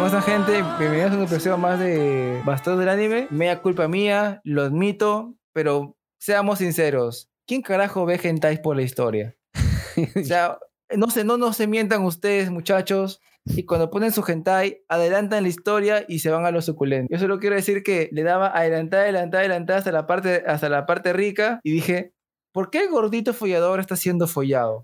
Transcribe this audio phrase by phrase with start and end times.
[0.00, 0.52] ¿Qué pasa, gente?
[0.78, 3.26] Bienvenidos a un episodio más de Bastardo del Anime.
[3.28, 7.28] Media culpa mía, lo admito, pero seamos sinceros.
[7.46, 9.36] ¿Quién carajo ve hentais por la historia?
[10.16, 10.58] o sea,
[10.96, 13.20] no se, no, no se mientan ustedes, muchachos.
[13.44, 17.12] Y cuando ponen su hentai, adelantan la historia y se van a lo suculento.
[17.12, 20.86] Yo solo quiero decir que le daba adelantar, adelantar, adelantar hasta la parte, hasta la
[20.86, 22.14] parte rica y dije,
[22.52, 24.82] ¿por qué el gordito follador está siendo follado?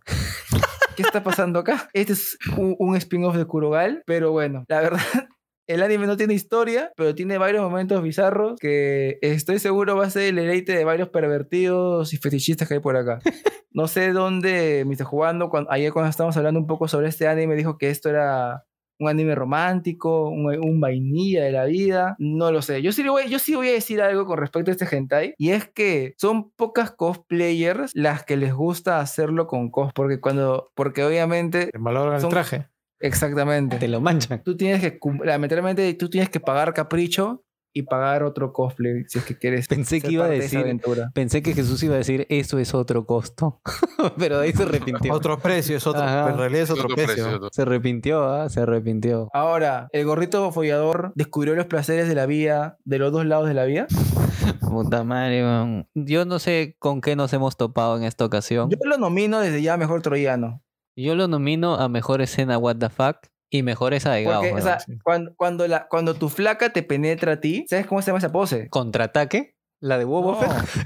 [0.97, 1.91] ¿Qué está pasando acá?
[1.93, 5.01] Este es un, un spin-off de Kurogal, pero bueno, la verdad,
[5.69, 10.11] el anime no tiene historia, pero tiene varios momentos bizarros que estoy seguro va a
[10.11, 13.21] ser el deleite de varios pervertidos y fetichistas que hay por acá.
[13.77, 17.29] No sé dónde me está jugando, cuando, ayer cuando estábamos hablando un poco sobre este
[17.29, 18.65] anime dijo que esto era
[18.99, 22.83] un anime romántico, un, un, vainilla de la vida, no lo sé.
[22.83, 25.51] Yo sí, voy, yo sí voy a decir algo con respecto a este hentai, y
[25.51, 31.05] es que son pocas cosplayers las que les gusta hacerlo con cos, porque cuando, porque
[31.05, 31.67] obviamente...
[31.67, 32.69] Te valoran el traje.
[33.01, 33.79] Exactamente.
[33.79, 34.43] Te lo manchan.
[34.43, 37.45] Tú tienes que, lamentablemente, tú tienes que pagar capricho
[37.77, 39.69] y pagar otro cosplay si es que quieres.
[39.69, 40.81] Pensé que iba a de decir-.
[41.13, 43.61] Pensé que Jesús iba a decir, eso es otro costo.
[44.19, 45.13] Pero de ahí se arrepintió.
[45.13, 46.31] Otro precio, es otro, Ajá.
[46.31, 47.51] en realidad es otro, precio.
[47.53, 48.49] Se arrepintió, ¿ah?
[48.49, 49.29] Se arrepintió.
[49.35, 53.53] Ahora, el gorrito follador descubrió los placeres de la vía, de los dos lados de
[53.53, 53.87] la vía.
[54.61, 55.87] Puta madre, weón.
[55.95, 58.71] Yo no sé con qué nos hemos topado en esta ocasión.
[58.71, 60.63] Yo lo nomino desde ya mejor troyano.
[60.97, 63.19] Yo lo nomino a mejor escena What the fuck
[63.51, 64.43] y mejor esa de Gao.
[64.43, 68.03] Porque, o sea, cuando, cuando, la, cuando tu flaca te penetra a ti, ¿sabes cómo
[68.03, 68.69] se llama esa pose?
[68.69, 69.57] ¿Contraataque?
[69.79, 70.41] ¿La de Boba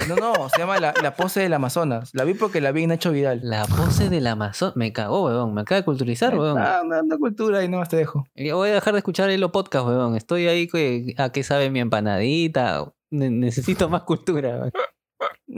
[0.09, 2.11] No, no, no, se llama la, la pose del Amazonas.
[2.13, 3.41] La vi porque la vi en Nacho Vidal.
[3.43, 4.73] La pose del Amazon.
[4.75, 5.55] Me cagó, weón.
[5.55, 6.59] Me acaba de culturizar, weón.
[6.59, 8.27] Ah, una, una cultura y no más te dejo.
[8.35, 10.17] Voy a dejar de escuchar el podcast, weón.
[10.17, 12.93] Estoy ahí que, a qué sabe mi empanadita.
[13.11, 14.57] Ne- necesito más cultura.
[14.59, 14.73] weón.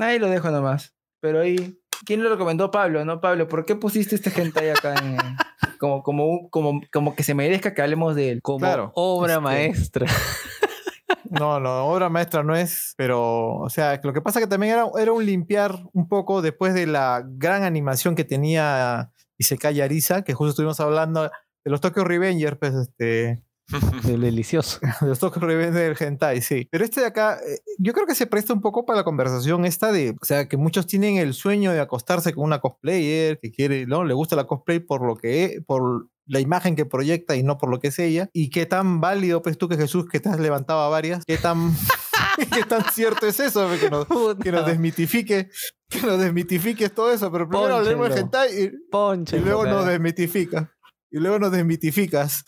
[0.00, 0.94] Ahí lo dejo nomás.
[1.20, 2.70] Pero ahí, ¿quién lo recomendó?
[2.70, 3.20] Pablo, ¿no?
[3.20, 5.16] Pablo, ¿por qué pusiste este hentai acá en,
[5.82, 8.40] como, como, un- como, como que se merezca que hablemos de él?
[8.40, 10.06] Como Claro, obra este- maestra.
[11.28, 14.86] No, no, obra maestra no es, pero, o sea, lo que pasa que también era,
[15.00, 20.34] era un limpiar un poco después de la gran animación que tenía Isekai Arisa, que
[20.34, 21.30] justo estuvimos hablando de
[21.70, 23.42] los Tokyo Revengers, pues, este,
[24.04, 24.78] Del delicioso.
[25.00, 26.68] de los Tokyo Revengers del hentai, sí.
[26.70, 29.64] Pero este de acá, eh, yo creo que se presta un poco para la conversación
[29.64, 33.50] esta de, o sea, que muchos tienen el sueño de acostarse con una cosplayer, que
[33.50, 34.04] quiere, ¿no?
[34.04, 37.58] Le gusta la cosplay por lo que es, por la imagen que proyecta y no
[37.58, 38.28] por lo que es ella.
[38.32, 41.38] Y qué tan válido, pues tú que Jesús, que te has levantado a varias, qué
[41.38, 41.72] tan,
[42.52, 44.06] qué tan cierto es eso, que nos,
[44.42, 45.50] que nos desmitifique,
[45.88, 47.30] que nos desmitifiques todo eso.
[47.32, 50.68] Pero primero hablemos de hentai y, y luego nos desmitificas.
[51.10, 52.44] Y luego nos desmitificas.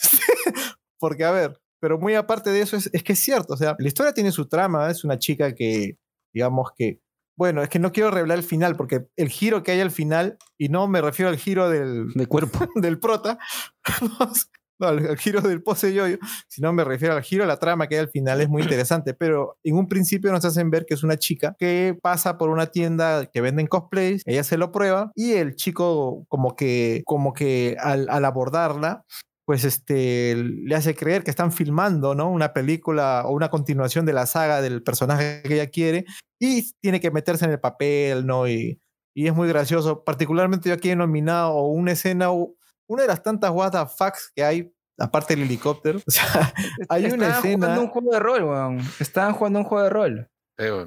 [0.99, 3.55] Porque, a ver, pero muy aparte de eso, es, es que es cierto.
[3.55, 4.91] O sea, la historia tiene su trama.
[4.91, 5.99] Es una chica que,
[6.33, 7.01] digamos que.
[7.37, 10.39] Bueno, es que no quiero revelar el final, porque el giro que hay al final,
[10.57, 12.59] y no me refiero al giro del, De cuerpo.
[12.77, 13.39] del prota,
[14.01, 16.19] no, al, al giro del pose yoyo,
[16.49, 19.59] sino me refiero al giro la trama que hay al final, es muy interesante, pero
[19.63, 23.27] en un principio nos hacen ver que es una chica que pasa por una tienda
[23.27, 28.09] que venden cosplays, ella se lo prueba y el chico como que, como que al,
[28.11, 29.05] al abordarla,
[29.45, 32.31] pues este, le hace creer que están filmando, ¿no?
[32.31, 36.07] Una película o una continuación de la saga del personaje que ella quiere
[36.39, 38.49] y tiene que meterse en el papel, ¿no?
[38.49, 38.81] Y,
[39.15, 40.03] y es muy gracioso.
[40.03, 44.45] Particularmente yo aquí he nominado una escena, una de las tantas what the fucks que
[44.45, 46.01] hay, aparte del helicóptero.
[46.07, 46.53] O sea,
[46.89, 48.79] hay una Estaban jugando un juego de rol, weón.
[48.99, 50.31] Estaban jugando un juego de rol.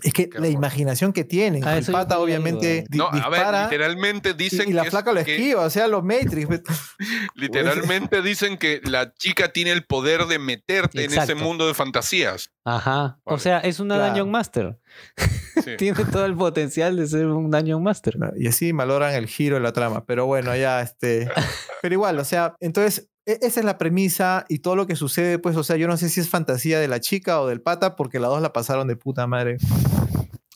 [0.01, 1.63] Es que la imaginación que tienen.
[1.67, 4.87] Ah, el pata obviamente di- No, a ver, dispara literalmente dicen y, y la que
[4.87, 6.47] es- flaca lo que- esquiva, o sea, los Matrix.
[7.35, 12.51] Literalmente dicen que la chica tiene el poder de meterte en ese mundo de fantasías.
[12.65, 13.19] Ajá.
[13.23, 14.07] O sea, es una Claro.
[14.09, 14.79] Dungeon Master.
[15.57, 15.71] Sí.
[15.75, 18.15] Tiene todo el potencial de ser un Dungeon Master.
[18.37, 20.05] Y así malogran el giro de la trama.
[20.05, 21.27] Pero bueno, ya este.
[21.81, 25.57] Pero igual, o sea, entonces, esa es la premisa y todo lo que sucede, pues,
[25.57, 28.19] o sea, yo no sé si es fantasía de la chica o del pata, porque
[28.19, 29.57] las dos la pasaron de puta madre.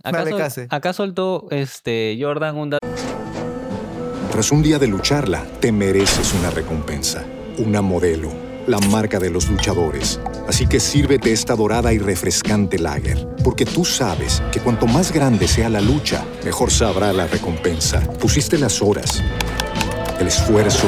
[0.03, 0.67] Acá, Dale, sol- Case.
[0.69, 2.87] acá soltó este, Jordan un dato.
[4.31, 7.25] Tras un día de lucharla, te mereces una recompensa,
[7.57, 8.31] una modelo,
[8.65, 10.19] la marca de los luchadores.
[10.47, 15.47] Así que sírvete esta dorada y refrescante lager, porque tú sabes que cuanto más grande
[15.47, 17.99] sea la lucha, mejor sabrá la recompensa.
[18.19, 19.21] Pusiste las horas,
[20.19, 20.87] el esfuerzo,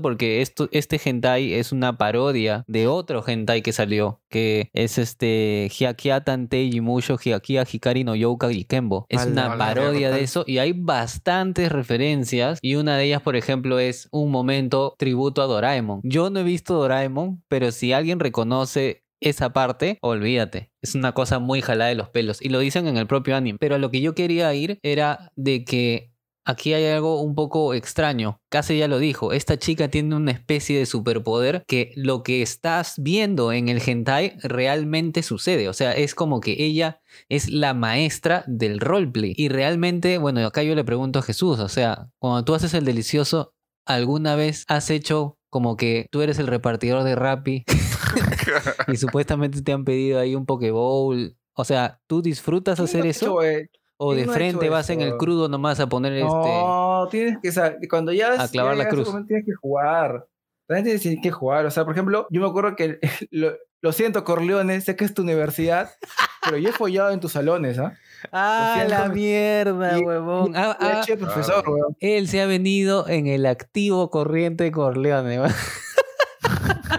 [0.00, 5.70] Porque esto, este hentai es una parodia de otro hentai que salió, que es este
[5.70, 9.06] Hyakia Tantei Jimusho Hyakia Hikari no Youka Gikembo.
[9.08, 13.78] Es una parodia de eso y hay bastantes referencias y una de ellas, por ejemplo,
[13.78, 16.00] es un momento tributo a Doraemon.
[16.02, 20.70] Yo no he visto Doraemon, pero si alguien reconoce esa parte, olvídate.
[20.82, 22.42] Es una cosa muy jalada de los pelos.
[22.42, 23.58] Y lo dicen en el propio anime.
[23.58, 26.13] Pero a lo que yo quería ir era de que
[26.44, 28.40] aquí hay algo un poco extraño.
[28.50, 29.32] Casi ya lo dijo.
[29.32, 34.36] Esta chica tiene una especie de superpoder que lo que estás viendo en el hentai
[34.42, 35.68] realmente sucede.
[35.68, 39.34] O sea, es como que ella es la maestra del roleplay.
[39.36, 41.58] Y realmente, bueno, acá yo le pregunto a Jesús.
[41.58, 43.54] O sea, cuando tú haces el delicioso,
[43.86, 47.64] ¿alguna vez has hecho como que tú eres el repartidor de Rappi
[48.88, 51.36] y supuestamente te han pedido ahí un Pokéball?
[51.56, 53.42] O sea, ¿tú disfrutas ¿Quién hacer eso?
[53.42, 53.70] hecho, eh?
[53.96, 56.24] ¿O ¿Quién de no frente vas en el crudo nomás a poner este...
[56.28, 59.08] No, tienes que sa- cuando ya A clavar la cruz.
[59.08, 60.26] momento tienes que jugar.
[60.66, 61.64] También tienes que jugar.
[61.66, 62.98] O sea, por ejemplo, yo me acuerdo que
[63.30, 65.90] lo, lo siento, Corleone, sé que es tu universidad,
[66.44, 67.92] pero yo he follado en tus salones, ¿ah?
[68.32, 70.52] ¡Ah, la mierda, Y- huevón!
[70.56, 71.94] Ah, ah, profesor, weón.
[72.00, 75.40] él se ha venido en el activo corriente de Corleone.
[75.40, 75.54] huevón.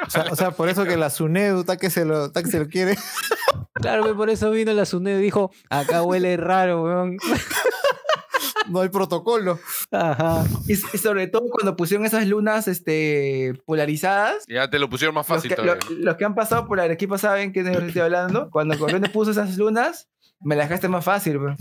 [0.07, 2.49] O sea, o sea, por eso que la Sunedu, ta que se lo, ta que
[2.49, 2.95] se lo quiere.
[3.85, 7.17] Claro, que por eso vino la SUNED y dijo, acá huele raro, weón.
[8.67, 9.59] No hay protocolo.
[9.91, 10.43] Ajá.
[10.67, 14.43] Y, y sobre todo cuando pusieron esas lunas este, polarizadas.
[14.47, 15.77] Ya te lo pusieron más Los fácil que, todavía.
[15.87, 18.49] lo- los que han pasado por Arequipa saben que de lo que estoy hablando.
[18.49, 20.09] Cuando Corleone puso esas lunas,
[20.41, 21.55] me la dejaste más fácil, weón.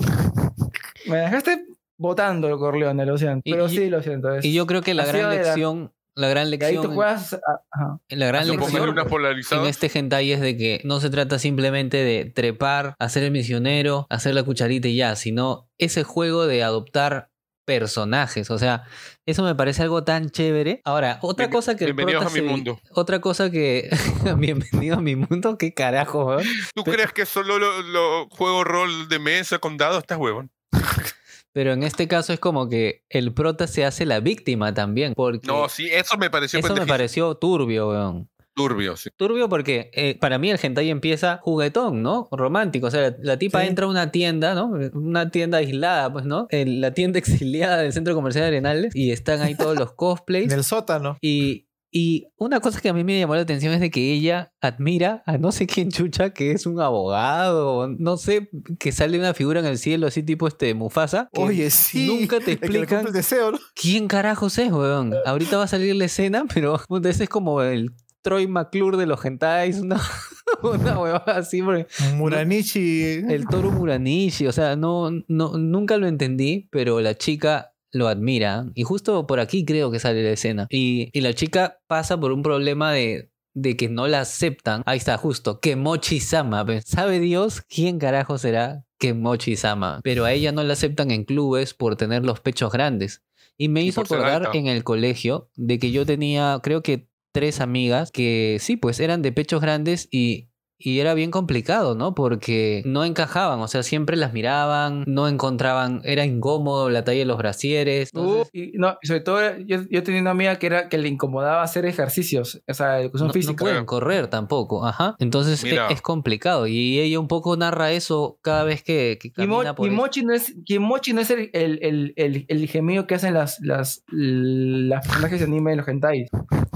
[1.06, 1.67] Me la dejaste
[1.99, 3.43] votando, Corleone, lo siento.
[3.44, 4.35] Pero y- sí, lo siento.
[4.35, 7.34] es- Y yo creo que la gran lección, la gran ahí tú lección, juegas.
[7.34, 7.99] ah, ajá.
[8.08, 12.94] la gran lección en este hentai es de que no se trata simplemente de trepar,
[12.99, 17.31] hacer el misionero, hacer la cucharita y ya, sino ese juego de adoptar
[17.66, 18.50] personajes.
[18.50, 18.84] O sea,
[19.26, 20.82] eso me parece algo tan chévere.
[20.84, 22.78] Ahora, otra Bien- cosa que el bienvenidos a mi se- mundo.
[22.93, 23.88] Otra cosa que.
[24.38, 26.44] Bienvenido a mi mundo, qué carajo, weón?
[26.75, 29.99] ¿Tú crees que solo lo, lo juego rol de mesa con dados?
[30.00, 30.50] Estás huevón.
[31.55, 35.15] Pero en este caso es como que el prota se hace la víctima también.
[35.15, 36.93] Porque No, sí, eso me pareció eso me pendejísimo.
[36.93, 38.29] pareció turbio, weón.
[38.56, 39.11] turbio, sí.
[39.17, 42.29] Turbio porque eh, para mí el hentai empieza juguetón, ¿no?
[42.33, 42.89] Romántico.
[42.89, 43.69] O sea, la, la tipa Sí.
[43.69, 44.73] entra a una tienda, ¿no?
[44.95, 46.47] Una tienda aislada, pues, ¿no?
[46.51, 47.19] En la tienda
[47.49, 48.95] exiliada del Centro Comercial de Arenales.
[48.97, 50.53] Y están ahí todos los cosplays.
[50.53, 51.19] En el sótano.
[51.21, 54.52] Y, y una cosa que a mí me llamó la atención es de que ella
[54.61, 58.50] admira a no sé quién chucha, que es un abogado, no sé,
[58.81, 61.31] que sale una figura en el cielo así tipo este Mufasa.
[61.32, 62.08] que Oye, sí.
[62.08, 63.61] Nunca te explican el deseo, ¿no?
[63.76, 65.14] quién carajos es, weón.
[65.25, 69.24] Ahorita va a salir la escena, pero ese es como el Troy McClure de los
[69.24, 70.01] hentais, una,
[70.65, 71.86] una huevada así, porque
[72.17, 73.22] Muranichi.
[73.29, 78.67] el Toru Muranishi, o sea, no, no, nunca lo entendí, pero la chica lo admira.
[78.74, 80.67] Y justo por aquí creo que sale la escena.
[80.69, 84.82] Y, y la chica pasa por un problema de, de que no la aceptan.
[84.84, 85.60] Ahí está, justo.
[85.60, 86.67] Kemochi-sama.
[86.67, 86.84] pues.
[86.86, 90.01] ¿Sabe Dios quién carajo será Kemochi-sama?
[90.03, 93.22] Pero a ella no la aceptan en clubes por tener los pechos grandes.
[93.56, 97.60] Y me Y hizo acordar en el colegio de que yo tenía, creo que tres
[97.60, 102.14] amigas que sí, pues eran de pechos grandes y, y era bien complicado, ¿no?
[102.14, 107.24] Porque no encajaban, o sea, siempre las miraban, no encontraban, era incómodo la talla de
[107.24, 108.10] los brasieres.
[108.12, 110.98] Uh, entonces, y, no, y sobre todo, yo, yo tenía una amiga que, era, que
[110.98, 113.64] le incomodaba hacer ejercicios, o sea, educación no, no física.
[113.64, 115.14] pueden correr tampoco, ajá.
[115.19, 119.74] Entonces e- es, complicado y ella un poco narra eso cada vez que, que camina
[119.74, 119.96] por y eso.
[119.96, 123.34] Mochi no es, y Mochi no es el, el, el, el, el gemido que hacen
[123.34, 126.26] las, las, las personajes de anime de los hentai.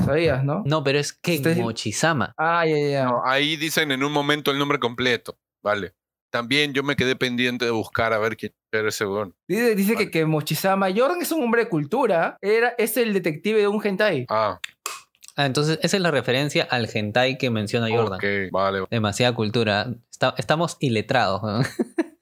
[0.09, 0.63] ¿Sabías, no?
[0.67, 2.35] No, pero es Ustedes- Kemochi-sama.
[2.37, 3.05] Ah, ya, ya, ya.
[3.05, 5.39] No, ahí dicen en un momento el nombre completo.
[5.63, 5.93] Vale.
[6.31, 9.35] también yo me quedé pendiente de buscar a ver quién era ese weón.
[9.49, 10.11] Dice, dice que, Vale.
[10.11, 14.27] que Mochizama, Jordan es un hombre de cultura, era, es el detective de un hentai.
[14.29, 14.61] Ah,
[15.37, 18.19] Ah, entonces esa es la referencia al hentai que menciona Jordan.
[18.19, 18.85] ok, vale.
[18.91, 19.87] Demasiada cultura.
[20.11, 21.41] Está- estamos iletrados.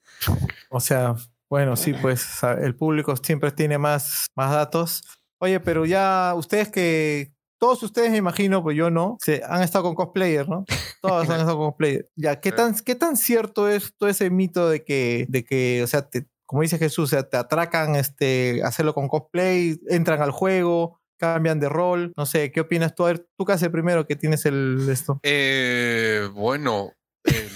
[0.70, 1.14] O sea,
[1.48, 5.02] bueno, sí, pues el público siempre tiene más, más datos.
[5.38, 9.84] Oye, pero ya ustedes que, todos ustedes me imagino, pues yo no, se, han estado
[9.84, 10.64] con cosplayer, ¿no?
[11.00, 12.08] Todos han estado con cosplayer.
[12.16, 15.86] Ya, ¿qué tan, ¿qué tan cierto es todo ese mito de que, de que o
[15.86, 20.30] sea, te- como dice Jesús, o sea, te atracan este, hacerlo con cosplay, entran al
[20.30, 22.12] juego, cambian de rol?
[22.16, 23.04] No sé, ¿qué opinas tú?
[23.04, 25.18] A ver, tú qué haces primero que tienes el esto.
[25.22, 26.92] Eh, bueno,
[27.24, 27.48] eh,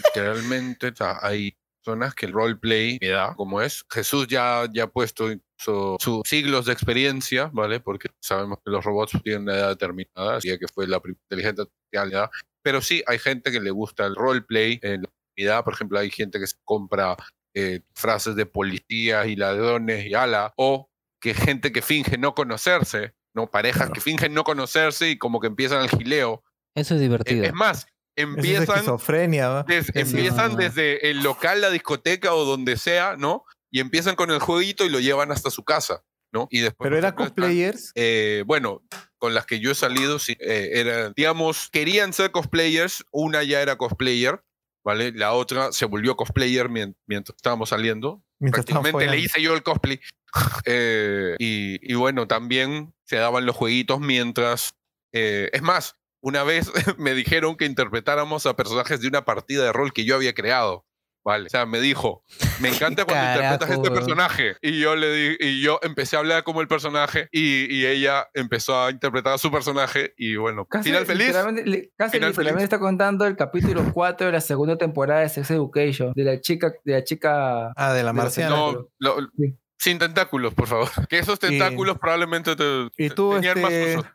[1.22, 3.84] hay personas que el roleplay me da como es.
[3.90, 5.28] Jesús ya, ya ha puesto
[5.64, 7.80] sus siglos de experiencia, ¿vale?
[7.80, 11.64] Porque sabemos que los robots tienen una edad determinada, así que fue la primera inteligencia
[11.64, 12.30] artificial.
[12.62, 15.64] Pero sí, hay gente que le gusta el roleplay en la comunidad.
[15.64, 17.16] Por ejemplo, hay gente que se compra
[17.54, 20.88] eh, frases de policías y ladrones y ala, o
[21.20, 23.50] que gente que finge no conocerse, ¿no?
[23.50, 26.42] Parejas que fingen no conocerse y como que empiezan el gileo.
[26.74, 27.44] Eso es Eh, divertido.
[27.44, 27.86] Es más, Eso
[28.16, 29.62] es empiezan, esquizofrenia, ¿va?
[29.64, 30.56] des- Sí, empiezan no.
[30.58, 33.44] desde el local, la discoteca o donde sea, ¿no?
[33.70, 36.48] Y empiezan con el jueguito y lo llevan hasta su casa, ¿no?
[36.50, 36.86] Y después.
[36.86, 37.92] Pero era cosplayers.
[37.94, 38.82] eh, bueno,
[39.18, 43.60] con las que yo he salido, sí, eh, era, digamos, querían ser cosplayers, una ya
[43.62, 44.42] era cosplayer,
[44.84, 45.12] ¿vale?
[45.12, 48.24] La otra se volvió cosplayer mien- mientras estábamos saliendo.
[48.40, 50.00] Mientras Prácticamente le hice yo el cosplay.
[50.64, 54.74] Eh, y, y bueno, también se daban los jueguitos mientras...
[55.12, 59.72] eh, es más, una vez me dijeron que interpretáramos a personajes de una partida de
[59.72, 60.86] rol que yo había creado.
[61.22, 62.24] Vale, o sea, me dijo,
[62.60, 64.56] me encanta cuando interpretas este personaje.
[64.62, 68.28] Y yo le di, y yo empecé a hablar como el personaje y, y ella
[68.32, 71.26] empezó a interpretar a su personaje y bueno, Casi, final feliz.
[71.26, 72.62] literalmente, li- casi Final literalmente feliz.
[72.64, 76.72] está contando el capítulo 4 de la segunda temporada de Sex Education, de la chica,
[76.84, 78.56] de la chica Ah, de la marciana.
[78.56, 79.54] No, lo- Sí.
[79.78, 80.88] sin tentáculos, por favor.
[81.08, 84.08] Que esos tentáculos probablemente te, Y tú, tenían más este, uso.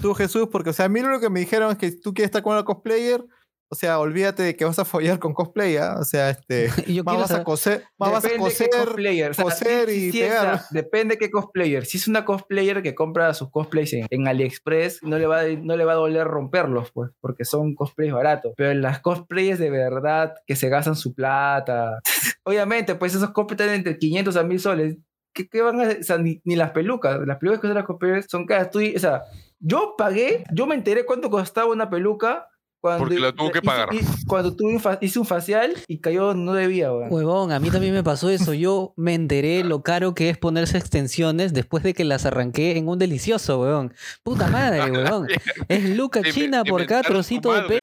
[0.00, 2.28] tú, Jesús, porque, o sea, a mí lo que me dijeron es que tú quieres
[2.28, 3.22] estar con una cosplayer,
[3.68, 5.96] o sea, olvídate de que vas a follar con cosplay, ¿ah?
[5.98, 9.30] O sea, este, Yo más vas a saber- coser, más vas a coser, cosplayer.
[9.30, 10.44] O sea, coser y es pegar.
[10.46, 11.84] la- depende qué cosplayer.
[11.86, 15.46] Si es una cosplayer que compra sus cosplays en, en AliExpress, no le, va, a-
[15.48, 18.52] no le va a doler romperlos, pues, porque son cosplays baratos.
[18.56, 21.98] Pero en las cosplayers de verdad que se gastan su plata.
[22.44, 24.96] Obviamente, pues esos cosplays están entre 500 a 1000 soles.
[25.34, 25.98] ¿Qué, qué van a hacer?
[26.00, 27.18] O sea, ni, ni las pelucas.
[27.26, 28.70] Las pelucas que usan las cosplayers son caras.
[28.70, 29.22] Tú, o sea,
[29.58, 32.48] yo pagué, yo me enteré cuánto costaba una peluca.
[32.86, 33.88] Cuando Porque la tuvo que pagar.
[34.26, 37.12] cuando tuve hice un facial y cayó, no debía, weón.
[37.12, 38.54] Huevón, a mí también me pasó eso.
[38.54, 42.88] Yo me enteré lo caro que es ponerse extensiones después de que las arranqué en
[42.88, 43.92] un delicioso, huevón.
[44.22, 45.26] Puta madre, huevón.
[45.68, 47.80] Es luca china por cada trocito de pelo.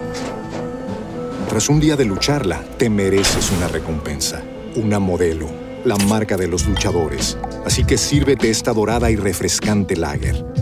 [1.49, 4.41] Tras un día de lucharla, te mereces una recompensa,
[4.75, 5.47] una modelo,
[5.85, 7.37] la marca de los luchadores.
[7.65, 10.43] Así que sírvete esta dorada y refrescante lager,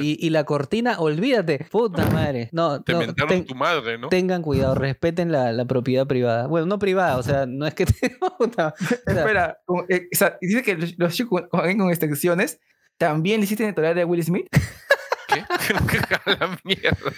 [0.00, 1.66] Y, y la cortina, olvídate.
[1.70, 2.48] Puta madre.
[2.52, 4.08] No, Te no, ten- tu madre, ¿no?
[4.08, 6.46] tengan cuidado, respeten la, la propiedad privada.
[6.46, 8.16] Bueno, no privada, o sea, no es que te...
[8.38, 9.58] puta, o sea, Espera,
[9.88, 12.60] eh, o sea, dice que los, chicos con, extensiones
[12.96, 14.46] también le hiciste tolerar a Will Smith.
[15.28, 15.44] ¿Qué?
[16.38, 17.12] La mierda.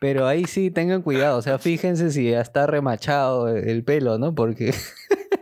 [0.00, 4.34] Pero ahí sí tengan cuidado, o sea, fíjense si ya está remachado el pelo, ¿no?
[4.34, 4.74] Porque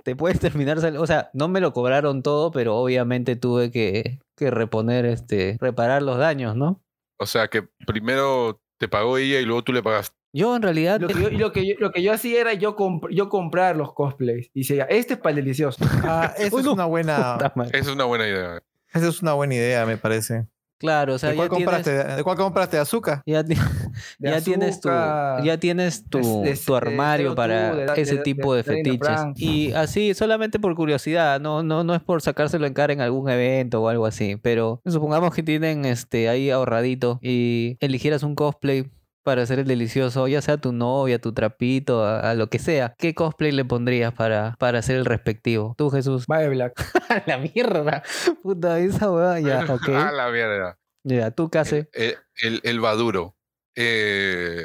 [0.05, 4.21] te puedes terminar, sal- o sea, no me lo cobraron todo, pero obviamente tuve que,
[4.37, 6.81] que reponer, este, reparar los daños, ¿no?
[7.19, 10.15] O sea, que primero te pagó ella y luego tú le pagaste.
[10.33, 12.75] Yo en realidad, Lo que yo, lo que yo, lo que yo hacía era yo,
[12.77, 14.51] comp- yo comprar los cosplays.
[14.53, 15.85] Y decía, este es para el delicioso.
[16.03, 17.39] Ah, es una buena.
[17.73, 18.61] Esa es una buena idea.
[18.93, 20.47] esa es una buena idea, me parece.
[20.78, 22.14] Claro, o sea, ¿De ya cuál, tienes, compraste?
[22.16, 22.76] ¿De cuál compraste?
[22.76, 23.23] ¿De azúcar?
[23.26, 23.54] ya, ti-
[24.19, 28.19] De ya tienes tu, ya tienes tu, de- de- tu de armario CO2, para ese
[28.19, 29.21] tipo de, fetiches.
[29.37, 33.28] Y así, solamente por curiosidad, no, no, no es por sacárselo en cara en algún
[33.31, 34.37] evento o algo así.
[34.37, 38.90] Pero supongamos que tienen este ahí ahorradito y eligieras un cosplay
[39.25, 42.95] para hacer el delicioso, ya sea tu novia, tu trapito, a, a lo que sea.
[42.99, 45.75] ¿Qué cosplay le pondrías para, para hacer el respectivo?
[45.76, 46.26] Tú, Jesús.
[46.28, 46.75] Vaya Black.
[47.09, 48.02] A la mierda.
[48.43, 49.40] Puta, esa weá.
[49.40, 49.88] Ya, A ok.
[49.88, 50.78] la mierda.
[51.02, 51.88] Ya, tú, Case.
[51.93, 53.37] El, el, el Baduro.
[53.76, 54.64] Eh,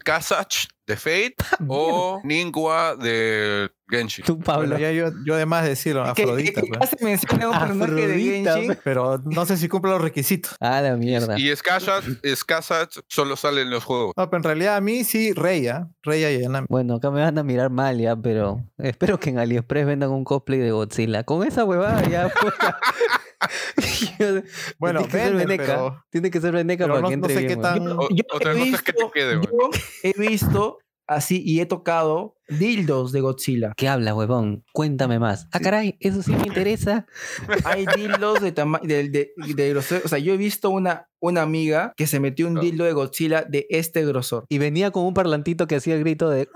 [0.85, 1.35] de Fate
[1.67, 4.23] o Ningua de Genshin.
[4.25, 4.67] Tú, Pablo.
[4.69, 6.61] Bueno, ya yo, yo además de decirlo, Afrodita.
[6.61, 6.79] que- pues.
[6.81, 8.77] hace mención a un personaje de Genshin.
[8.83, 10.55] Pero no sé si cumple los requisitos.
[10.59, 11.37] Ah, la mierda.
[11.39, 12.03] Y Skazat,
[12.35, 14.13] Skazat solo sale en los juegos.
[14.15, 15.89] No, pero en realidad a mí sí, Reya.
[16.03, 16.67] Reya y Yanami.
[16.69, 20.23] Bueno, acá me van a mirar mal ya, pero espero que en AliExpress vendan un
[20.23, 21.23] cosplay de Godzilla.
[21.23, 22.29] Con esa huevada ya.
[22.41, 22.79] puta.
[24.77, 25.63] Bueno, tiene que ser veneca.
[25.65, 27.55] pero- Tiene que ser veneca para no- que no entre sé bien.
[27.57, 29.69] qué tan- O- Yo otra cosa es que te quede, yo
[30.03, 30.77] he visto
[31.09, 33.73] así y he tocado dildos de Godzilla.
[33.75, 34.63] ¿Qué habla, huevón?
[34.73, 35.47] Cuéntame más.
[35.51, 37.05] Ah, caray, eso sí me interesa.
[37.65, 40.01] Hay dildos de tamaño de, de, de grosor.
[40.05, 42.65] O sea, yo he visto una, una amiga que se metió un Claro.
[42.65, 44.45] dildo de Godzilla de este grosor.
[44.49, 46.47] Y venía con un parlantito que hacía el grito de.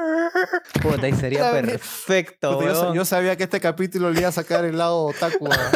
[0.81, 4.65] Puta, y sería perfecto, Puta, yo, yo sabía que este capítulo le iba a sacar
[4.65, 5.72] el lado otaku a-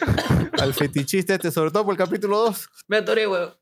[0.62, 2.68] al fetichista este, sobre todo por el capítulo 2.
[2.88, 3.54] Me atoré, huevón.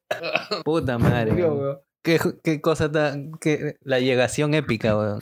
[0.65, 1.33] Puta madre.
[1.33, 1.79] Huevón.
[2.07, 3.33] Qué, qué cosa tan.
[3.41, 5.19] qué- la llegación épica, weón.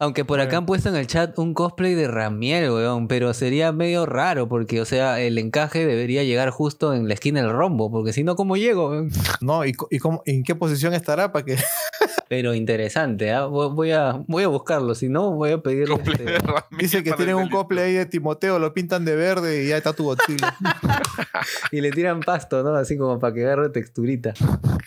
[0.00, 3.72] Aunque por acá han puesto en el chat un cosplay de Ramiel, weón, pero sería
[3.72, 7.90] medio raro porque, o sea, el encaje debería llegar justo en la esquina del rombo,
[7.90, 8.90] porque si no, ¿cómo llego?
[8.90, 9.10] weón?
[9.42, 11.56] No, ¿y, y cómo- en qué posición estará para que
[12.28, 13.46] Pero interesante, ¿ah?
[13.46, 15.94] Voy- a, voy a buscarlo, si no, voy a pedirle.
[15.94, 16.38] Este-
[16.78, 19.92] dice que tienen un cosplay ahí de Timoteo, lo pintan de verde y ya está
[19.94, 20.54] tu Godzilla.
[21.72, 22.74] y le tiran pasto, ¿no?
[22.74, 24.34] Así como para que agarre texturita.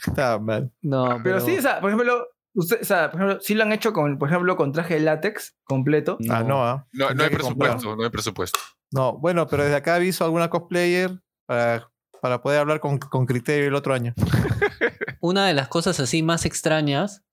[0.05, 0.71] Está mal.
[0.81, 3.63] No, pero, Pero sí, o sea, por ejemplo, usted, o sea, por ejemplo, sí lo
[3.63, 6.17] han hecho con, por ejemplo, con traje de látex completo.
[6.29, 6.87] Ah, no, ah.
[6.93, 7.31] No, no hay comprar.
[7.31, 8.59] presupuesto, no hay presupuesto.
[8.91, 11.11] No, bueno, pero desde acá aviso a alguna cosplayer
[11.47, 11.89] para,
[12.21, 14.13] para poder hablar con, con criterio el otro año.
[15.19, 17.23] Una de las cosas así más extrañas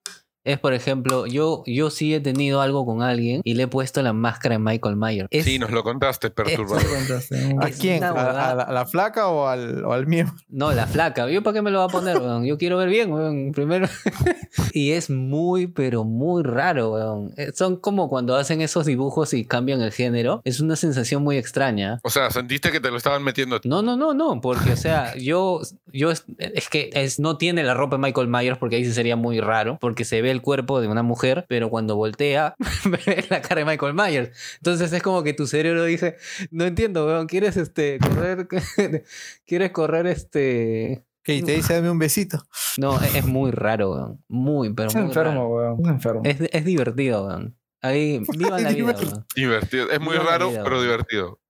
[0.53, 4.03] es, por ejemplo, yo, yo sí he tenido algo con alguien y le he puesto
[4.03, 5.29] la máscara de Michael Myers.
[5.31, 6.83] Es- Sí, nos lo contaste, perturbador.
[7.61, 8.05] ¿A quién?
[8.05, 10.35] ¿A, la, a la flaca o al, o al miembro?
[10.49, 11.29] No, la flaca.
[11.31, 12.45] ¿Yo para qué me lo va a poner, weón?
[12.45, 13.53] Yo quiero ver bien, weón.
[13.53, 13.89] Primero.
[14.73, 17.33] y es muy, pero muy raro, weón.
[17.37, 20.41] Eh, Son como cuando hacen esos dibujos y cambian el género.
[20.45, 21.99] Es una sensación muy extraña.
[22.03, 23.69] O sea, sentiste que te lo estaban metiendo a ti.
[23.69, 25.61] No, no, no, no, porque, o sea, yo,
[25.93, 28.93] yo es, es que es, no tiene la ropa de Michael Myers porque ahí sí
[28.93, 32.55] sería muy raro, porque se ve el cuerpo de una mujer, pero cuando voltea,
[32.85, 34.31] ve la cara de Michael Myers.
[34.57, 36.17] Entonces es como que tu cerebro dice,
[36.51, 38.49] no entiendo, weón, ¿quieres este, correr,
[39.47, 41.05] quieres correr este...
[41.23, 42.43] Que y te dice dame un besito.
[42.79, 44.25] No, es, es muy raro, weón.
[44.29, 45.49] Muy, pero Es muy enfermo, raro.
[45.49, 45.81] weón.
[45.83, 46.23] Es enfermo.
[46.25, 47.55] Es, es divertido, weón.
[47.83, 49.11] Ahí, vivan la vida, Divertido.
[49.13, 49.27] weón.
[49.37, 49.91] Divertido.
[49.91, 51.41] Es muy Viva raro, vida, pero divertido.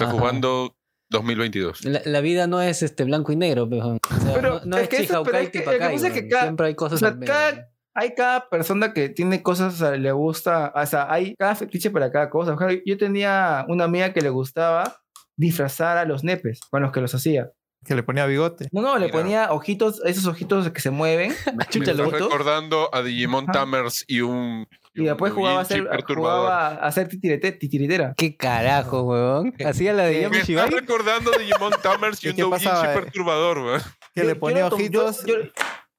[0.00, 0.10] Ajá.
[0.10, 0.76] jugando
[1.10, 1.84] 2022.
[1.84, 4.76] La, la vida no es este blanco y negro, pero, o sea, Pero no, no
[4.78, 5.78] es es que eso- pero es que- que es que
[6.20, 6.28] weón.
[6.30, 7.70] cada- Siempre hay cosas o sea, al medio, cada-.
[7.94, 11.90] Hay cada persona que tiene cosas, o sea, le gusta, o sea, hay cada fetiche
[11.90, 12.56] para cada cosa.
[12.84, 15.00] Yo tenía una amiga que le gustaba
[15.36, 17.50] disfrazar a los nepes con los que los hacía.
[17.86, 18.68] Que le ponía bigote.
[18.72, 19.18] No, no, le Mira.
[19.18, 21.32] ponía ojitos, esos ojitos que se mueven.
[21.70, 23.52] Chucha, Me estás recordando a Digimon Ajá.
[23.60, 24.66] Tamers y un.
[24.94, 26.40] Y después un jugaba a perturbador.
[26.40, 28.14] jugaba a ser titirete- titiritera.
[28.16, 29.52] ¿Qué carajo, weón?
[29.66, 30.22] Hacía la de.
[30.22, 30.70] Yami Me estás Shibai.
[30.70, 32.90] recordando a Digimon Tamers y ¿Y un Doujinshi eh?
[32.94, 33.82] perturbador, weón.
[34.14, 35.26] Que le ponía yo- ojitos.
[35.26, 35.34] yo-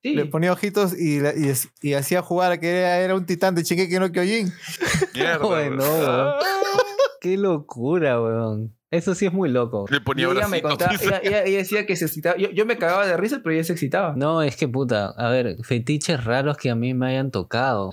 [0.09, 0.15] sí.
[0.15, 3.55] Le ponía ojitos y, la- y, y hacía jugar a que era, era un titán
[3.55, 4.51] de Shingeki no Kyojin.
[5.15, 5.37] Mierda.
[5.45, 5.99] Bueno, weón.
[6.01, 6.33] weón.
[7.21, 8.75] Qué locura, weón.
[8.91, 9.85] Eso sí es muy loco.
[9.89, 10.69] Le Y ponía ella me bracitos.
[10.71, 11.05] contaba, dice.
[11.07, 12.37] ella, ella- ella decía que se excitaba.
[12.37, 14.13] Yo, yo me cagaba de risa, pero ella se excitaba.
[14.15, 17.89] No, es que puta, a ver, fetiches raros que a mí me hayan tocado.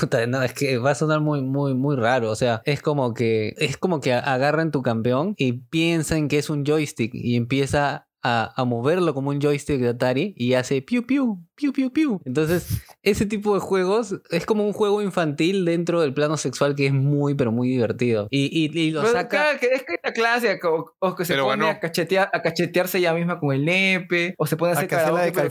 [0.00, 2.30] Puta, no, es que va a sonar muy, muy, muy raro.
[2.30, 6.50] O sea, es como que, es como que agarran tu campeón y piensan que es
[6.50, 11.06] un joystick y empieza a, a moverlo como un joystick de Atari y hace piu
[11.06, 12.20] piu, piu piu piu.
[12.24, 16.86] Entonces, ese tipo de juegos es como un juego infantil dentro del plano sexual que
[16.86, 18.26] es muy, pero muy divertido.
[18.30, 19.52] Y, y, y lo Pero saca.
[19.52, 23.14] es que la clase, o, o que se Pero pone a, cachetear, a cachetearse ella
[23.14, 25.50] misma con el nepe, o se pone a hacer karaoke, de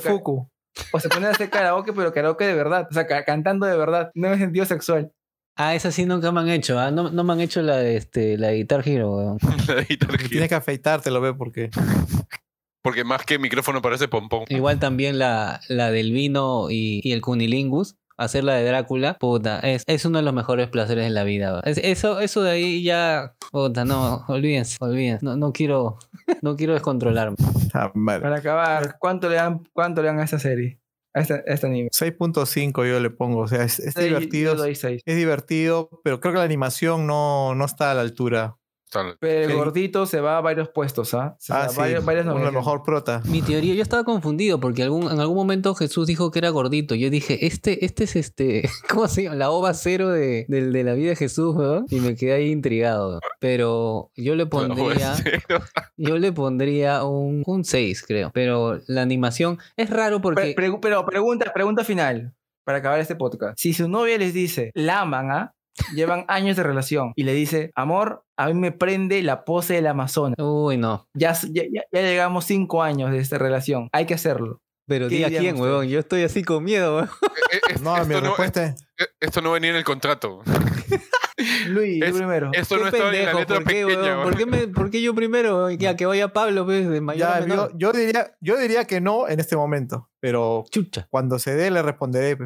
[0.93, 3.75] o se pone a hacer karaoke, pero karaoke de verdad, o sea, ca- cantando de
[3.77, 5.12] verdad, no en sentido sexual.
[5.60, 6.77] Ah, esa sí nunca me han hecho.
[6.80, 9.38] ah, No, no me han hecho la de, este, la de Guitar Hero, weón.
[9.67, 10.30] La Guitar Hero.
[10.30, 11.71] Tienes que afeitarte, lo ve, porque.
[12.88, 14.45] Porque más que micrófono parece pompón.
[14.47, 17.97] Igual también la, la del vino y, y el cunilingus.
[18.15, 21.60] Hacer la de Drácula, puta, es, es uno de los mejores placeres de la vida.
[21.65, 25.26] Es- eso, eso de ahí ya, puta, no, olvídense, olvídense.
[25.26, 25.97] No, no quiero,
[26.41, 27.36] no quiero descontrolarme.
[27.73, 28.21] Ah, vale.
[28.21, 30.80] Para acabar, ¿cuánto le dan, cuánto le dan a esta serie?
[31.13, 31.89] A, esta, a este anime.
[31.89, 33.41] 6.5 yo le pongo.
[33.41, 34.63] O sea, es, divertido.
[34.65, 38.56] Es divertido, pero creo que la animación no, no está a la altura.
[38.89, 39.17] Tal.
[39.19, 39.56] Pero el Sí.
[39.58, 41.36] gordito se va a varios puestos, ¿ah?
[41.39, 41.78] Se Ah, a sí.
[41.78, 42.54] varios- varias Uno de los nominaciones.
[42.65, 43.21] mejor prota.
[43.26, 46.95] Mi teoría, yo estaba confundido porque algún, en algún momento Jesús dijo que era gordito.
[46.95, 49.36] Yo dije, este, este es este, ¿cómo se llama?
[49.36, 51.86] La ova cero de, del- de la vida de Jesús, weón.
[51.89, 53.19] Y me quedé ahí intrigado.
[53.41, 55.15] Pero yo le pondría...
[55.97, 58.30] Yo le pondría un, un 6, creo.
[58.34, 60.56] Pero la animación es raro porque.
[60.56, 63.58] Pregu- pero pregunta, pregunta final, para acabar este podcast.
[63.60, 65.54] Si su novia les dice, la aman, ¿ah?
[65.93, 67.13] Llevan años de relación.
[67.15, 70.35] Y le dice, amor, a mí me prende la pose del Amazonas.
[70.39, 71.07] Uy, no.
[71.13, 73.89] Ya, ya, llegamos cinco años de esta relación.
[73.91, 74.61] Hay que hacerlo.
[74.87, 75.69] Pero ¿Qué di a dirían quién, ustedes?
[75.71, 75.87] huevón.
[75.89, 77.09] Yo estoy así con miedo, huevón.
[77.51, 78.81] Eh, eh, No, mi esto, no, respuesta es.
[78.99, 80.41] eh, esto no venía en el contrato.
[81.67, 82.49] Luis, Es- tú primero.
[82.53, 84.23] Esto Qué no estaba ni en la pendejo, letra ¿por qué, pequeña.
[84.23, 85.69] ¿Por qué, me- por qué yo primero?
[85.71, 87.71] Ya que vaya Pablo, pues, de mayor Ya, a yo, menor.
[87.75, 91.07] yo diría, yo diría que no en este momento, pero Chucha.
[91.09, 92.37] cuando se dé le responderé.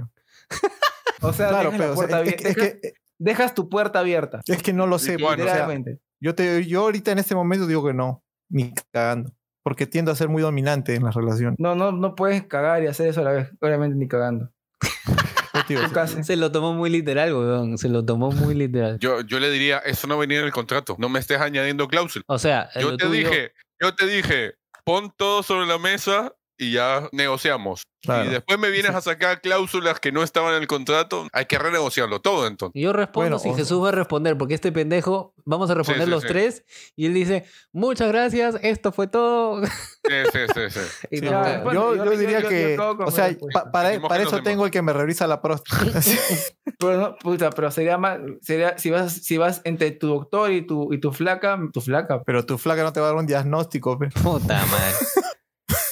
[1.24, 4.42] O sea, Claro, pero o sea, puerta es, que, dejas tu puerta abierta.
[4.48, 5.14] es que no lo sé.
[5.14, 6.00] Lituano, porque, o sea, Literalmente.
[6.20, 9.32] yo, te, yo ahorita en este momento digo que no, ni cagando,
[9.64, 11.58] porque tiendo a ser muy dominante en las relaciones.
[11.60, 13.50] No, no, no puedes cagar y hacer eso a la vez.
[13.62, 14.50] Obviamente ni cagando.
[16.24, 17.78] Se lo tomó muy literal, weón.
[17.78, 18.98] Se lo tomó muy literal.
[19.00, 20.96] Yo, yo le diría, eso no venía en el contrato.
[21.00, 22.26] No me estés añadiendo cláusulas.
[22.28, 24.54] O sea, Yo te tuyo- dije, yo te dije,
[24.84, 27.84] pon todo sobre la mesa y ya negociamos.
[28.04, 28.30] Claro.
[28.30, 31.28] Y después me vienes a sacar cláusulas que no estaban en el contrato.
[31.34, 32.80] Hay que renegociarlo todo entonces.
[32.82, 36.06] Yo respondo Bueno, si o- Jesús va a responder, porque este pendejo, vamos a responder
[36.06, 36.28] sí, los sí.
[36.28, 36.64] tres,
[36.96, 39.64] y él dice, muchas gracias, esto fue todo.
[39.66, 39.70] Sí,
[40.32, 40.80] sí, sí, sí.
[41.12, 41.52] Y Sí, Ya, no, vamos.
[41.54, 43.64] después- yo, yo- yo yo- diría yo- yo que, o sea, respuesta.
[43.66, 45.82] pa- para, para eso tengo el que me revisa la próstata.
[46.80, 50.66] Pero, no, puta, pero sería más, sería, si vas, si vas entre tu doctor y
[50.66, 52.24] tu, y tu flaca, tu flaca.
[52.24, 54.00] Pero tu flaca no te va a dar un diagnóstico.
[54.00, 54.08] pe.
[54.10, 54.96] Puta madre.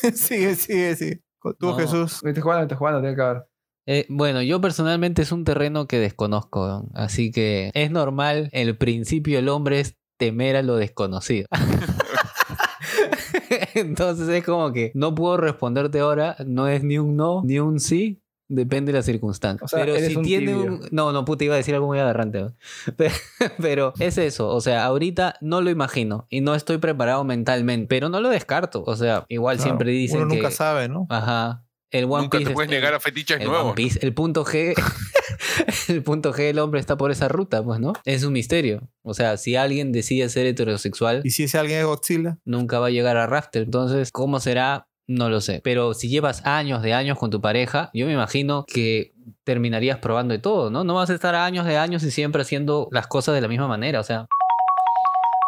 [0.13, 1.21] sigue, sigue, sigue.
[1.59, 1.77] Tú, No.
[1.77, 2.23] Jesús.
[2.23, 3.43] Me estoy jugando, me estoy jugando, tiene que haber.
[3.85, 9.37] Eh, bueno, yo personalmente es un terreno que desconozco, así que es normal, el principio
[9.37, 11.47] del hombre es temer a lo desconocido.
[13.73, 17.79] Entonces es como que no puedo responderte ahora, no es ni un no, ni un
[17.79, 19.63] sí, depende de la circunstancia.
[19.63, 20.63] O sea, pero si un tiene tibio.
[20.73, 20.87] un...
[20.91, 22.47] No, no, puta, iba a decir algo muy agarrante.
[22.97, 23.13] Pero,
[23.61, 28.09] pero es eso, o sea, ahorita no lo imagino y no estoy preparado mentalmente, pero
[28.09, 30.35] no lo descarto, o sea, igual Claro, siempre dicen Uno que...
[30.37, 31.07] nunca sabe, ¿no?
[31.09, 31.63] Ajá.
[31.91, 33.65] El One Nunca Piece te puedes está- negar a fetiches el nuevos.
[33.67, 34.75] One Piece, el punto G,
[35.87, 37.93] el punto G del hombre está por esa ruta, pues, ¿no?
[38.05, 38.89] Es un misterio.
[39.01, 42.87] O sea, si alguien decide ser heterosexual, Y si ese alguien es Godzilla, nunca va
[42.87, 43.63] a llegar a Rafter.
[43.63, 44.87] Entonces, ¿cómo será?
[45.11, 45.59] No lo sé.
[45.63, 50.33] Pero si llevas años de años con tu pareja, yo me imagino que terminarías probando
[50.33, 50.83] de todo, ¿no?
[50.83, 53.67] No vas a estar años de años y siempre haciendo las cosas de la misma
[53.67, 53.99] manera.
[54.01, 54.27] O sea,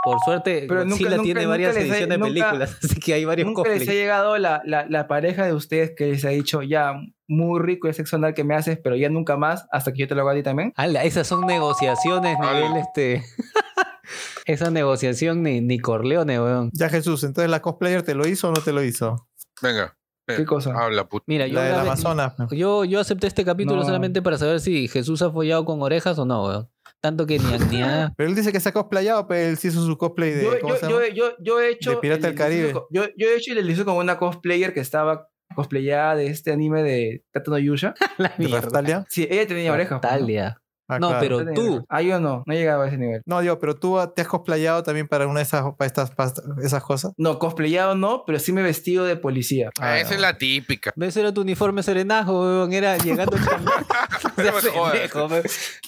[0.03, 3.13] por suerte, Pero nunca- Godzilla nunca- tiene nunca varias ediciones de nunca- películas, así que
[3.13, 3.99] hay varios Nunca les ha cosplays.
[3.99, 6.93] llegado la, la, la pareja de ustedes que les ha dicho, ya,
[7.27, 10.07] muy rico el sexo anal que me haces, pero ya nunca más, hasta que yo
[10.07, 10.73] te lo haga a ti también.
[10.75, 13.23] Ala, esas son negociaciones nivel este.
[14.45, 16.71] Esa negociación ni, ni Corleone, weón.
[16.73, 19.27] ya Jesús, entonces la cosplayer te lo hizo o no te lo hizo?
[19.61, 19.97] Venga.
[20.27, 20.73] eh, ¿Qué cosa?
[20.75, 21.23] Habla, puta.
[21.27, 22.33] Mira, yo, la del Amazonas.
[22.49, 22.57] pe.
[22.57, 23.85] yo, yo acepté este capítulo No.
[23.85, 26.69] solamente para saber si Jesús ha follado con orejas o no, weón.
[27.01, 29.57] Tanto que ni a, ni a- Pero él dice que se ha cosplayado, pero él
[29.57, 30.43] sí hizo su cosplay de.
[30.43, 31.13] Yo, ¿cómo yo, se yo, llama?
[31.15, 31.91] yo, yo he hecho.
[31.91, 32.71] De Pirata el del Caribe.
[32.73, 36.51] con- Yo, yo he hecho el delicioso con una cosplayer que estaba cosplayada de este
[36.51, 37.93] anime de Tata no Yusha.
[38.17, 38.61] la ¿De mierda.
[38.61, 39.05] Raftalia?
[39.09, 39.99] Sí, ella tenía orejas.
[39.99, 40.19] pues, ¿no?
[40.19, 40.60] Talia.
[40.91, 41.37] Ah, No, claro.
[41.39, 41.85] pero- tú.
[41.89, 43.21] Ah, yo no, no llegaba a ese nivel.
[43.25, 46.31] No, digo, pero tú te has cosplayado también para una de esas, para estas, para
[46.63, 47.13] esas cosas.
[47.17, 49.69] No, cosplayado no, pero sí me he vestido de policía.
[49.79, 50.15] Ah, Ah, esa no.
[50.15, 50.91] es la típica.
[50.95, 51.15] ¿Ves?
[51.17, 52.73] Era tu uniforme serenajo, weón.
[52.73, 53.85] Era llegando a chambear.
[54.35, 55.27] Pendejo,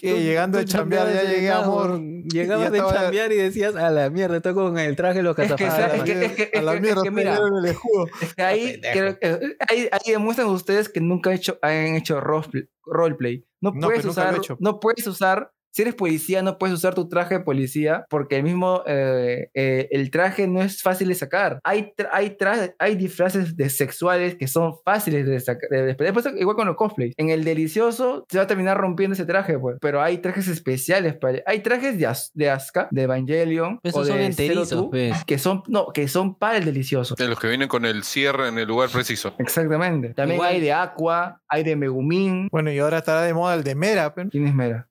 [0.02, 2.00] Tú- llegando de chambear ya llegué, amor.
[2.00, 5.54] Llegabas de chambear y decías, a la mierda, estoy con el traje de los Es
[5.54, 6.10] que, cazafantasmas.
[6.10, 8.06] es que- es que- a la mierda, es que mira, el escudo.
[8.38, 8.80] Ahí,
[9.70, 12.66] ahí, ahí demuestran ustedes que nunca han hecho, han hecho roleplay.
[12.86, 13.46] Roleplay.
[13.62, 17.10] No, No, puedes he usar, no puedes usar, si eres policía, no puedes usar tu
[17.10, 21.60] traje de policía porque el mismo, eh, eh, el traje no es fácil de sacar.
[21.64, 25.70] Hay, tra- hay, tra- hay disfraces de sexuales que son fáciles de sacar.
[25.70, 27.14] de- de- después, igual con los cosplays.
[27.18, 29.78] En el delicioso se va a terminar rompiendo ese traje, pues.
[29.82, 31.40] Pero hay trajes especiales para.
[31.46, 33.80] Hay trajes de, As- de Asuka, de Evangelion.
[33.84, 35.24] Esos o son de enterizos, Zero Two, pues.
[35.26, 37.16] que son, no, que son para el delicioso.
[37.16, 39.34] De los que vienen con el cierre en el lugar preciso.
[39.40, 40.10] Exactamente.
[40.14, 42.48] También Igual- hay de Aqua, hay de Megumin.
[42.52, 44.88] Bueno, y ahora estará de moda el de Mera, pero ¿Quién es Mera?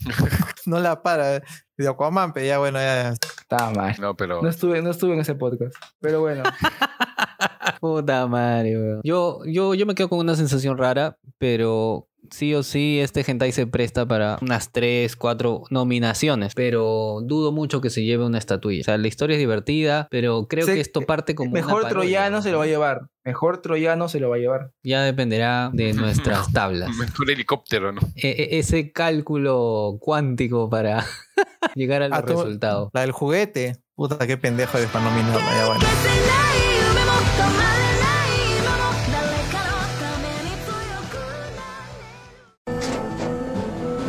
[0.66, 1.42] no la para.
[1.76, 3.10] De Aquaman, pero ya bueno, ya.
[3.10, 3.94] Está mal.
[4.00, 4.42] No, pero.
[4.42, 5.74] No estuve, no estuve en ese podcast.
[6.00, 6.42] Pero bueno.
[7.80, 9.00] Puta madre, weón.
[9.04, 13.52] Yo, yo, yo me quedo con una sensación rara, pero sí o sí este hentai
[13.52, 18.80] se presta para unas 3, 4 nominaciones, pero dudo mucho que se lleve una estatuilla.
[18.80, 22.50] O sea, la historia es divertida, pero creo que esto parte como Mejor troyano se
[22.50, 23.08] lo va a llevar.
[23.24, 24.70] Mejor troyano se lo va a llevar.
[24.82, 26.90] Ya dependerá de nuestras tablas.
[26.96, 28.00] Mejor helicóptero, ¿no?
[28.16, 31.04] E- e- ese cálculo cuántico para
[31.74, 32.90] llegar al resultado.
[32.94, 33.76] La del juguete.
[33.94, 35.40] Puta, qué pendejo eres para nominarla.
[35.56, 36.77] Ya bueno.